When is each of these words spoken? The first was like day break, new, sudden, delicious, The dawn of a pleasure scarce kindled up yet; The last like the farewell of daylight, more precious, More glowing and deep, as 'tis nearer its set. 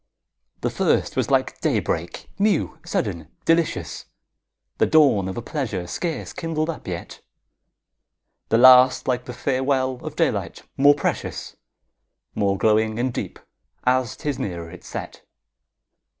The 0.61 0.71
first 0.71 1.15
was 1.15 1.29
like 1.29 1.61
day 1.61 1.79
break, 1.79 2.27
new, 2.39 2.79
sudden, 2.83 3.27
delicious, 3.45 4.05
The 4.79 4.87
dawn 4.87 5.27
of 5.27 5.37
a 5.37 5.43
pleasure 5.43 5.85
scarce 5.85 6.33
kindled 6.33 6.71
up 6.71 6.87
yet; 6.87 7.21
The 8.49 8.57
last 8.57 9.07
like 9.07 9.25
the 9.25 9.31
farewell 9.33 9.99
of 10.03 10.15
daylight, 10.15 10.63
more 10.75 10.95
precious, 10.95 11.55
More 12.33 12.57
glowing 12.57 12.97
and 12.97 13.13
deep, 13.13 13.37
as 13.83 14.17
'tis 14.17 14.39
nearer 14.39 14.71
its 14.71 14.87
set. 14.87 15.21